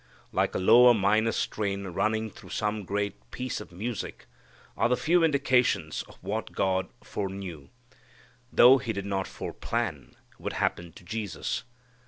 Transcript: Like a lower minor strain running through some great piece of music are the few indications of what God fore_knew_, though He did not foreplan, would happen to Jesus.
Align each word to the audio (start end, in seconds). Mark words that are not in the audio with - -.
Like 0.31 0.55
a 0.55 0.57
lower 0.57 0.95
minor 0.95 1.31
strain 1.31 1.83
running 1.85 2.31
through 2.31 2.49
some 2.49 2.85
great 2.85 3.29
piece 3.29 3.61
of 3.61 3.71
music 3.71 4.25
are 4.75 4.89
the 4.89 4.97
few 4.97 5.23
indications 5.23 6.01
of 6.07 6.15
what 6.23 6.53
God 6.53 6.87
fore_knew_, 7.01 7.69
though 8.51 8.79
He 8.79 8.93
did 8.93 9.05
not 9.05 9.27
foreplan, 9.27 10.15
would 10.39 10.53
happen 10.53 10.91
to 10.93 11.03
Jesus. 11.03 11.65